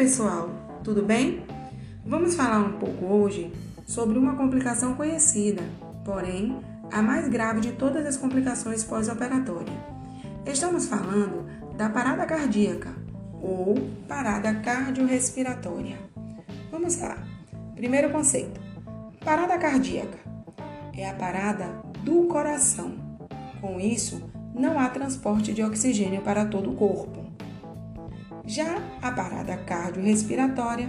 pessoal, 0.00 0.48
tudo 0.82 1.02
bem? 1.02 1.44
Vamos 2.06 2.34
falar 2.34 2.58
um 2.60 2.78
pouco 2.78 3.04
hoje 3.04 3.52
sobre 3.86 4.18
uma 4.18 4.34
complicação 4.34 4.94
conhecida, 4.94 5.62
porém 6.06 6.58
a 6.90 7.02
mais 7.02 7.28
grave 7.28 7.60
de 7.60 7.72
todas 7.72 8.06
as 8.06 8.16
complicações 8.16 8.82
pós-operatórias. 8.82 9.76
Estamos 10.46 10.86
falando 10.86 11.44
da 11.76 11.90
parada 11.90 12.24
cardíaca 12.24 12.88
ou 13.42 13.74
parada 14.08 14.54
cardiorrespiratória. 14.54 15.98
Vamos 16.70 16.98
lá. 16.98 17.18
Primeiro 17.74 18.08
conceito: 18.08 18.58
parada 19.22 19.58
cardíaca 19.58 20.18
é 20.96 21.10
a 21.10 21.12
parada 21.12 21.66
do 22.02 22.22
coração. 22.22 22.94
Com 23.60 23.78
isso, 23.78 24.22
não 24.54 24.80
há 24.80 24.88
transporte 24.88 25.52
de 25.52 25.62
oxigênio 25.62 26.22
para 26.22 26.46
todo 26.46 26.70
o 26.70 26.74
corpo. 26.74 27.19
Já 28.46 28.78
a 29.02 29.10
parada 29.10 29.56
cardiorrespiratória 29.56 30.88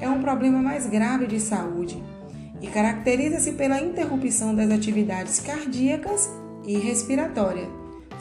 é 0.00 0.08
um 0.08 0.20
problema 0.20 0.60
mais 0.60 0.86
grave 0.86 1.26
de 1.26 1.40
saúde 1.40 2.02
e 2.60 2.66
caracteriza-se 2.66 3.52
pela 3.52 3.80
interrupção 3.80 4.54
das 4.54 4.70
atividades 4.70 5.40
cardíacas 5.40 6.30
e 6.64 6.78
respiratórias, 6.78 7.68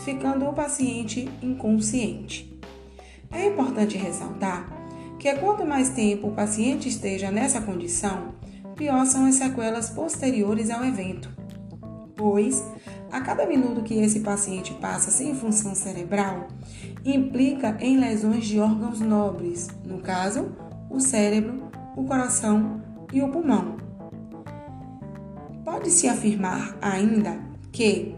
ficando 0.04 0.46
o 0.46 0.54
paciente 0.54 1.30
inconsciente. 1.42 2.54
É 3.32 3.48
importante 3.48 3.98
ressaltar 3.98 4.70
que 5.18 5.34
quanto 5.36 5.66
mais 5.66 5.90
tempo 5.90 6.28
o 6.28 6.34
paciente 6.34 6.90
esteja 6.90 7.32
nessa 7.32 7.62
condição, 7.62 8.36
pior 8.76 9.06
são 9.06 9.26
as 9.26 9.36
sequelas 9.36 9.90
posteriores 9.90 10.70
ao 10.70 10.84
evento, 10.84 11.30
pois 12.16 12.64
a 13.14 13.22
cada 13.22 13.46
minuto 13.46 13.84
que 13.84 13.94
esse 13.94 14.22
paciente 14.22 14.74
passa 14.82 15.12
sem 15.12 15.36
função 15.36 15.76
cerebral, 15.76 16.48
implica 17.06 17.78
em 17.80 18.00
lesões 18.00 18.44
de 18.44 18.60
órgãos 18.60 19.00
nobres, 19.00 19.68
no 19.86 20.00
caso, 20.00 20.52
o 20.90 21.00
cérebro, 21.00 21.70
o 21.96 22.06
coração 22.06 22.82
e 23.14 23.22
o 23.22 23.30
pulmão. 23.30 23.78
Pode-se 25.64 26.08
afirmar 26.08 26.76
ainda 26.82 27.38
que, 27.72 28.16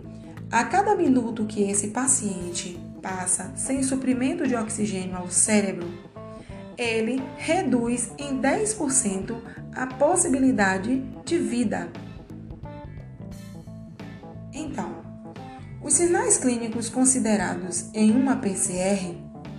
a 0.50 0.64
cada 0.64 0.95
minuto 0.95 1.44
que 1.44 1.61
esse 1.64 1.89
paciente 1.89 2.80
passa 3.02 3.52
sem 3.58 3.83
suprimento 3.83 4.48
de 4.48 4.55
oxigênio 4.55 5.17
ao 5.17 5.30
cérebro, 5.30 5.89
ele 6.77 7.22
reduz 7.36 8.14
em 8.17 8.39
10% 8.39 9.36
a 9.75 9.88
possibilidade 9.88 11.03
de 11.25 11.38
vida 11.38 11.89
os 15.86 15.94
sinais 15.94 16.39
clínicos 16.39 16.89
considerados 16.89 17.91
em 17.94 18.09
uma 18.09 18.38
PCR, 18.38 19.14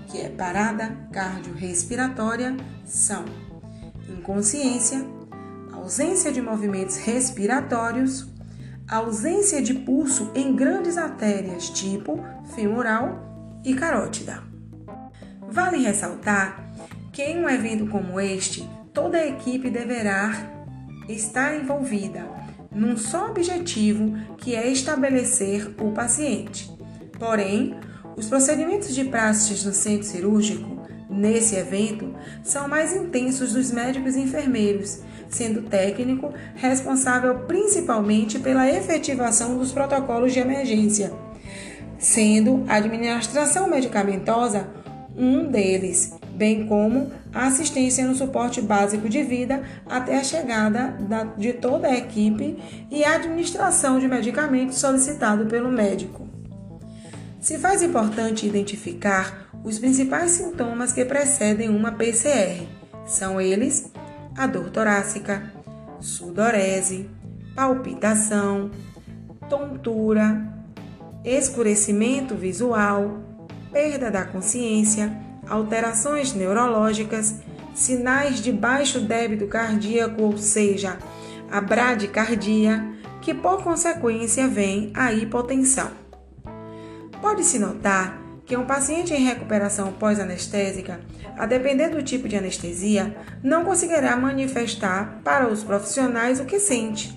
que 0.09 0.21
é 0.21 0.29
parada 0.29 1.07
cardiorrespiratória, 1.13 2.57
são 2.85 3.25
inconsciência, 4.09 5.07
ausência 5.73 6.33
de 6.33 6.43
movimentos 6.43 6.97
respiratórios, 6.97 8.29
ausência 8.89 9.63
de 9.63 9.73
pulso 9.73 10.33
em 10.35 10.57
grandes 10.57 10.99
artérias 10.99 11.71
tipo 11.71 12.19
femoral 12.57 13.61
e 13.65 13.73
carótida. 13.73 14.43
Vale 15.49 15.77
ressaltar 15.77 16.75
que 17.13 17.23
em 17.23 17.39
um 17.39 17.49
evento 17.49 17.87
como 17.87 18.19
este, 18.19 18.69
toda 18.93 19.17
a 19.17 19.29
equipe 19.29 19.71
deverá 19.71 20.33
estar 21.09 21.55
envolvida 21.55 22.27
num 22.77 22.97
só 22.97 23.31
objetivo, 23.31 24.15
que 24.37 24.55
é 24.55 24.69
estabelecer 24.69 25.75
o 25.81 25.93
paciente. 25.93 26.71
Porém, 27.19 27.75
os 28.17 28.27
procedimentos 28.27 28.95
de 28.95 29.05
práticas 29.05 29.65
no 29.65 29.73
centro 29.73 30.07
cirúrgico, 30.07 30.83
nesse 31.09 31.57
evento, 31.57 32.15
são 32.45 32.69
mais 32.69 32.95
intensos 32.95 33.55
dos 33.55 33.73
médicos 33.73 34.15
e 34.15 34.21
enfermeiros, 34.21 35.01
sendo 35.29 35.61
o 35.61 35.63
técnico 35.65 36.33
responsável 36.55 37.41
principalmente 37.47 38.39
pela 38.39 38.71
efetivação 38.71 39.57
dos 39.57 39.73
protocolos 39.73 40.33
de 40.33 40.41
emergência, 40.41 41.13
sendo 41.99 42.63
a 42.69 42.75
administração 42.75 43.69
medicamentosa 43.69 44.69
um 45.17 45.51
deles, 45.51 46.15
bem 46.37 46.67
como 46.67 47.11
assistência 47.33 48.07
no 48.07 48.15
suporte 48.15 48.61
básico 48.61 49.09
de 49.09 49.23
vida 49.23 49.63
até 49.87 50.19
a 50.19 50.25
chegada 50.25 50.97
da, 51.01 51.25
de 51.25 51.55
toda 51.55 51.89
a 51.89 51.97
equipe 51.97 52.59
e 52.91 53.05
a 53.05 53.15
administração 53.15 53.99
de 53.99 54.07
medicamentos 54.07 54.79
solicitado 54.79 55.47
pelo 55.47 55.71
médico. 55.71 56.29
Se 57.41 57.59
faz 57.59 57.83
importante 57.83 58.47
identificar 58.47 59.49
os 59.65 59.79
principais 59.79 60.33
sintomas 60.33 60.93
que 60.93 61.05
precedem 61.05 61.69
uma 61.69 61.93
PCR. 61.93 62.67
São 63.07 63.41
eles 63.41 63.91
a 64.37 64.47
dor 64.47 64.71
torácica, 64.71 65.53
sudorese, 66.01 67.09
palpitação, 67.55 68.71
tontura, 69.49 70.41
escurecimento 71.25 72.35
visual, 72.35 73.19
perda 73.73 74.11
da 74.11 74.25
consciência, 74.25 75.26
alterações 75.49 76.33
neurológicas, 76.35 77.37
sinais 77.75 78.41
de 78.41 78.53
baixo 78.53 79.01
débito 79.01 79.47
cardíaco, 79.47 80.23
ou 80.23 80.39
seja, 80.39 80.99
a 81.51 81.61
bradicardia, 81.61 82.85
que 83.21 83.35
por 83.35 83.63
consequência 83.63 84.47
vem 84.49 84.93
a 84.95 85.13
hipotensão. 85.13 85.91
Pode-se 87.21 87.59
notar 87.59 88.23
que 88.45 88.57
um 88.57 88.65
paciente 88.65 89.13
em 89.13 89.25
recuperação 89.25 89.93
pós-anestésica, 89.93 91.01
a 91.37 91.45
depender 91.45 91.89
do 91.89 92.03
tipo 92.03 92.29
de 92.29 92.37
anestesia, 92.37 93.17
não 93.43 93.65
conseguirá 93.65 94.17
manifestar 94.17 95.21
para 95.25 95.49
os 95.49 95.65
profissionais 95.65 96.39
o 96.39 96.45
que 96.45 96.61
sente. 96.61 97.13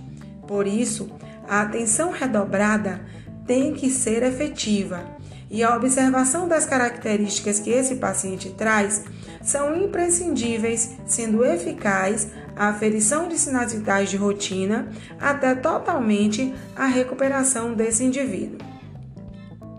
Por 0.47 0.65
isso, 0.65 1.09
a 1.47 1.61
atenção 1.61 2.11
redobrada 2.11 3.01
tem 3.45 3.73
que 3.73 3.89
ser 3.89 4.23
efetiva 4.23 5.18
e 5.49 5.63
a 5.63 5.75
observação 5.75 6.47
das 6.47 6.65
características 6.65 7.59
que 7.59 7.71
esse 7.71 7.95
paciente 7.95 8.49
traz 8.51 9.03
são 9.41 9.75
imprescindíveis, 9.75 10.97
sendo 11.05 11.43
eficaz 11.43 12.27
a 12.55 12.67
aferição 12.67 13.27
de 13.27 13.37
sinais 13.37 13.73
vitais 13.73 14.09
de 14.09 14.17
rotina 14.17 14.89
até 15.19 15.55
totalmente 15.55 16.53
a 16.75 16.85
recuperação 16.85 17.73
desse 17.73 18.03
indivíduo. 18.03 18.59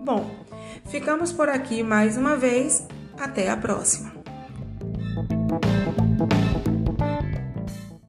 Bom, 0.03 0.31
ficamos 0.91 1.31
por 1.31 1.49
aqui 1.49 1.83
mais 1.83 2.17
uma 2.17 2.37
vez. 2.37 2.87
Até 3.19 3.51
a 3.51 3.57
próxima! 3.57 4.20